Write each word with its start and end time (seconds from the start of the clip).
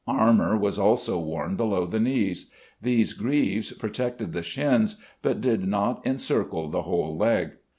Armor 0.07 0.57
was 0.57 0.79
also 0.79 1.19
worn 1.19 1.55
below 1.55 1.85
the 1.85 1.99
knees. 1.99 2.49
These 2.81 3.13
greaves 3.13 3.71
protected 3.73 4.33
the 4.33 4.41
shins, 4.41 4.95
but 5.21 5.41
did 5.41 5.67
not 5.67 6.03
encircle 6.07 6.69
the 6.69 6.81
whole 6.81 7.15
leg. 7.15 7.51